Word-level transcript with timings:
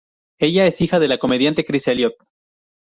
Ella 0.39 0.65
es 0.65 0.79
la 0.79 0.83
hija 0.85 0.99
del 0.99 1.19
comediante 1.19 1.63
Chris 1.63 1.87
Elliott. 1.87 2.15